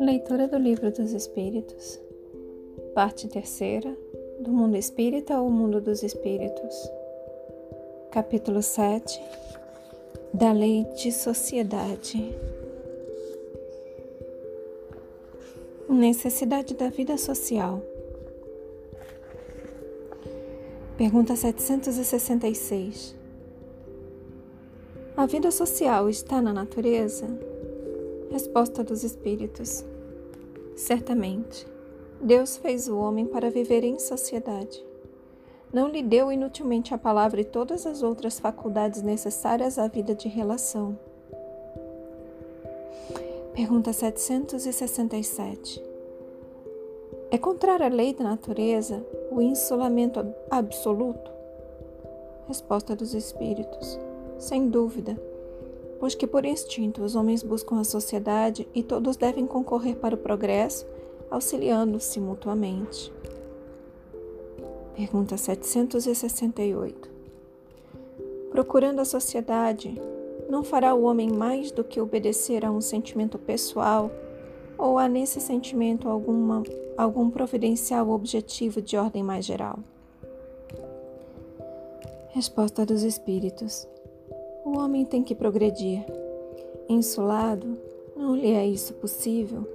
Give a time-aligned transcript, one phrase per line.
[0.00, 2.00] Leitura do Livro dos Espíritos,
[2.94, 3.96] parte terceira,
[4.38, 6.90] do Mundo Espírita ao Mundo dos Espíritos,
[8.12, 9.20] capítulo 7,
[10.32, 12.32] da Lei de Sociedade.
[15.88, 17.82] Necessidade da vida social.
[20.96, 23.23] Pergunta 766.
[25.16, 27.28] A vida social está na natureza?
[28.32, 29.84] Resposta dos Espíritos:
[30.74, 31.64] Certamente.
[32.20, 34.84] Deus fez o homem para viver em sociedade.
[35.72, 40.26] Não lhe deu inutilmente a palavra e todas as outras faculdades necessárias à vida de
[40.28, 40.98] relação.
[43.52, 45.80] Pergunta 767.
[47.30, 51.30] É contrária à lei da natureza o insulamento absoluto?
[52.48, 53.96] Resposta dos Espíritos:
[54.38, 55.18] Sem dúvida
[56.04, 60.18] pois que por instinto os homens buscam a sociedade e todos devem concorrer para o
[60.18, 60.86] progresso,
[61.30, 63.10] auxiliando-se mutuamente.
[64.94, 67.08] Pergunta 768.
[68.50, 69.98] Procurando a sociedade,
[70.46, 74.10] não fará o homem mais do que obedecer a um sentimento pessoal
[74.76, 76.62] ou a nesse sentimento alguma,
[76.98, 79.78] algum providencial objetivo de ordem mais geral?
[82.28, 83.88] Resposta dos Espíritos.
[84.64, 86.02] O homem tem que progredir.
[86.88, 87.76] Insulado,
[88.16, 89.68] não lhe é isso possível,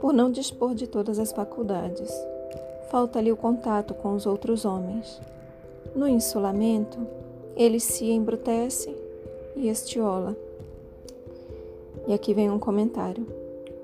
[0.00, 2.08] por não dispor de todas as faculdades.
[2.88, 5.20] Falta-lhe o contato com os outros homens.
[5.94, 6.98] No insulamento,
[7.56, 8.94] ele se embrutece
[9.56, 10.36] e estiola.
[12.06, 13.26] E aqui vem um comentário.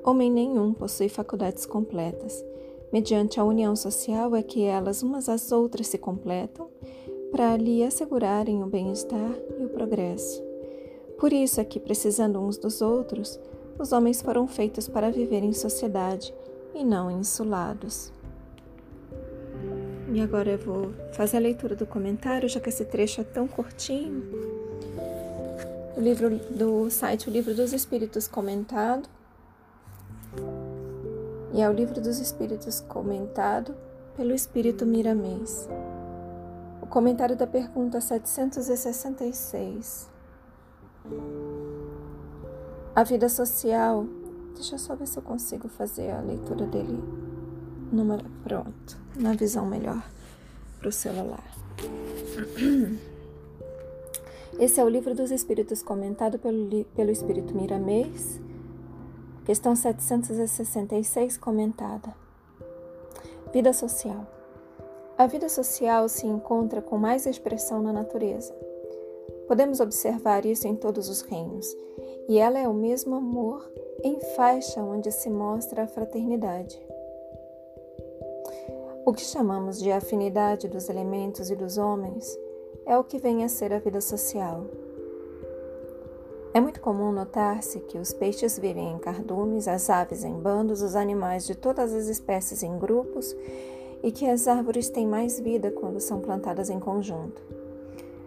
[0.04, 2.44] Homem nenhum possui faculdades completas.
[2.92, 6.68] Mediante a união social é que elas umas às outras se completam
[7.32, 10.43] para lhe assegurarem o bem-estar e o progresso.
[11.18, 13.38] Por isso é que, precisando uns dos outros,
[13.78, 16.34] os homens foram feitos para viver em sociedade
[16.74, 18.12] e não insulados.
[20.12, 23.48] E agora eu vou fazer a leitura do comentário, já que esse trecho é tão
[23.48, 24.22] curtinho.
[25.96, 29.08] O livro do site O Livro dos Espíritos Comentado.
[31.52, 33.74] E é o Livro dos Espíritos comentado
[34.16, 35.68] pelo Espírito Miramês.
[36.82, 40.13] O comentário da pergunta 766.
[42.94, 44.06] A vida social.
[44.54, 47.02] Deixa eu só ver se eu consigo fazer a leitura dele
[47.90, 50.02] numa, pronto, na visão melhor
[50.78, 51.44] para o celular.
[54.58, 58.40] Esse é o livro dos Espíritos comentado pelo, pelo Espírito Miramês,
[59.44, 62.14] questão 766, comentada.
[63.52, 64.26] Vida social.
[65.18, 68.54] A vida social se encontra com mais expressão na natureza.
[69.46, 71.66] Podemos observar isso em todos os reinos,
[72.28, 73.70] e ela é o mesmo amor
[74.02, 76.80] em faixa onde se mostra a fraternidade.
[79.06, 82.38] O que chamamos de afinidade dos elementos e dos homens
[82.86, 84.64] é o que vem a ser a vida social.
[86.54, 90.94] É muito comum notar-se que os peixes vivem em cardumes, as aves em bandos, os
[90.94, 93.36] animais de todas as espécies em grupos
[94.02, 97.42] e que as árvores têm mais vida quando são plantadas em conjunto.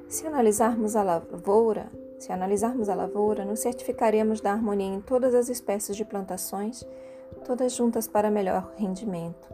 [0.09, 5.50] Se analisarmos a lavoura, se analisarmos a lavoura, nos certificaremos da harmonia em todas as
[5.50, 6.85] espécies de plantações,
[7.45, 9.53] todas juntas para melhor rendimento.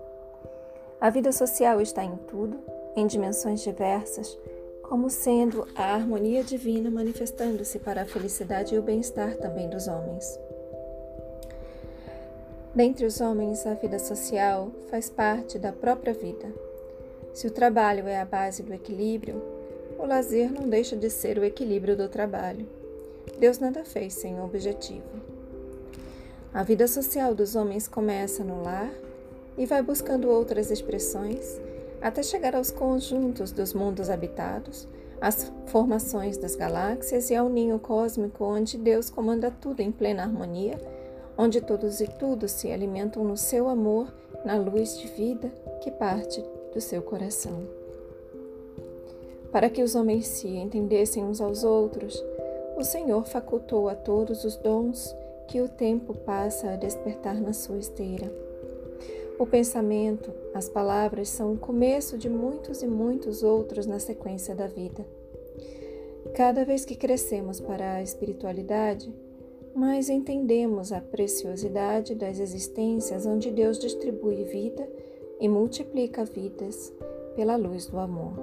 [1.01, 2.59] A vida social está em tudo,
[2.95, 4.37] em dimensões diversas,
[4.83, 10.39] como sendo a harmonia divina manifestando-se para a felicidade e o bem-estar também dos homens.
[12.75, 16.51] Dentre os homens, a vida social faz parte da própria vida.
[17.33, 19.52] Se o trabalho é a base do equilíbrio,
[20.03, 22.67] o lazer não deixa de ser o equilíbrio do trabalho.
[23.39, 25.01] Deus nada fez sem o objetivo.
[26.53, 28.91] A vida social dos homens começa no lar
[29.57, 31.57] e vai buscando outras expressões
[32.01, 34.89] até chegar aos conjuntos dos mundos habitados,
[35.21, 40.77] às formações das galáxias e ao ninho cósmico onde Deus comanda tudo em plena harmonia
[41.37, 44.13] onde todos e tudo se alimentam no seu amor,
[44.45, 45.49] na luz de vida
[45.81, 47.82] que parte do seu coração.
[49.53, 52.25] Para que os homens se entendessem uns aos outros,
[52.75, 55.15] o Senhor facultou a todos os dons
[55.47, 58.33] que o tempo passa a despertar na sua esteira.
[59.37, 64.65] O pensamento, as palavras são o começo de muitos e muitos outros na sequência da
[64.65, 65.05] vida.
[66.33, 69.13] Cada vez que crescemos para a espiritualidade,
[69.75, 74.89] mas entendemos a preciosidade das existências onde Deus distribui vida
[75.39, 76.91] e multiplica vidas
[77.35, 78.33] pela luz do amor.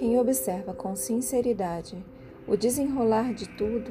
[0.00, 2.02] Quem observa com sinceridade
[2.48, 3.90] o desenrolar de tudo,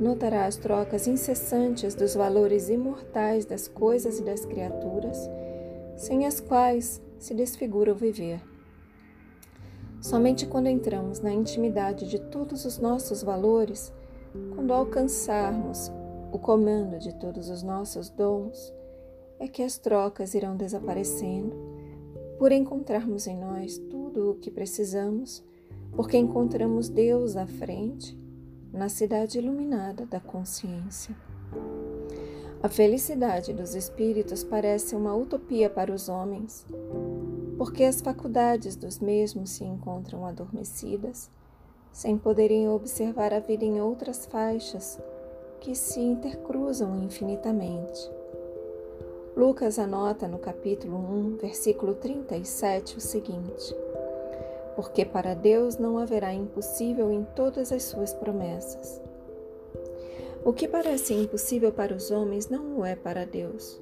[0.00, 5.30] notará as trocas incessantes dos valores imortais das coisas e das criaturas,
[5.96, 8.42] sem as quais se desfigura o viver.
[10.00, 13.92] Somente quando entramos na intimidade de todos os nossos valores,
[14.56, 15.92] quando alcançarmos
[16.32, 18.74] o comando de todos os nossos dons,
[19.38, 21.71] é que as trocas irão desaparecendo,
[22.42, 25.44] por encontrarmos em nós tudo o que precisamos,
[25.92, 28.18] porque encontramos Deus à frente,
[28.72, 31.14] na cidade iluminada da consciência.
[32.60, 36.66] A felicidade dos espíritos parece uma utopia para os homens,
[37.56, 41.30] porque as faculdades dos mesmos se encontram adormecidas,
[41.92, 45.00] sem poderem observar a vida em outras faixas
[45.60, 48.10] que se intercruzam infinitamente.
[49.34, 53.74] Lucas anota no capítulo 1, versículo 37 o seguinte:
[54.76, 59.00] Porque para Deus não haverá impossível em todas as suas promessas.
[60.44, 63.80] O que parece impossível para os homens não o é para Deus.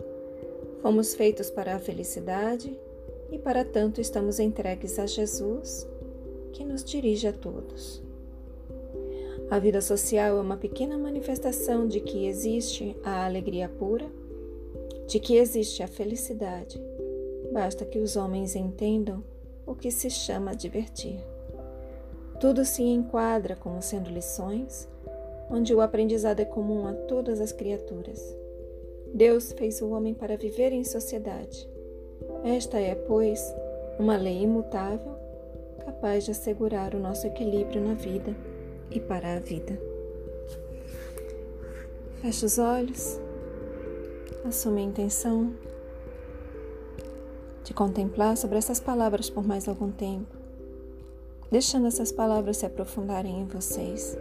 [0.83, 2.79] Fomos feitos para a felicidade
[3.33, 5.85] e para tanto estamos entregues a Jesus,
[6.53, 8.01] que nos dirige a todos.
[9.51, 14.09] A vida social é uma pequena manifestação de que existe a alegria pura,
[15.11, 16.81] de que existe a felicidade.
[17.53, 19.23] Basta que os homens entendam
[19.67, 21.21] o que se chama divertir.
[22.39, 24.89] Tudo se enquadra como sendo lições,
[25.51, 28.25] onde o aprendizado é comum a todas as criaturas.
[29.13, 31.69] Deus fez o homem para viver em sociedade
[32.45, 33.55] esta é, pois,
[33.99, 35.15] uma lei imutável,
[35.85, 38.35] capaz de assegurar o nosso equilíbrio na vida
[38.91, 39.79] e para a vida.
[42.23, 43.21] Feche os olhos,
[44.45, 45.53] assume a intenção
[47.65, 50.37] de contemplar sobre essas palavras por mais algum tempo,
[51.51, 54.17] deixando essas palavras se aprofundarem em vocês.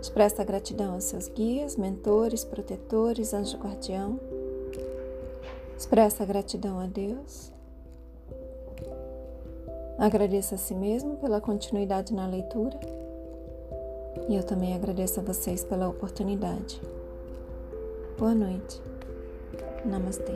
[0.00, 4.20] Expressa gratidão aos seus guias, mentores, protetores, anjo guardião
[5.76, 7.52] Expressa gratidão a Deus.
[9.98, 12.78] Agradeça a si mesmo pela continuidade na leitura.
[14.28, 16.80] E eu também agradeço a vocês pela oportunidade.
[18.16, 18.80] Boa noite.
[19.84, 20.32] Namastê.